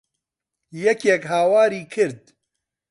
[0.85, 2.21] یەکێک هاواری کرد.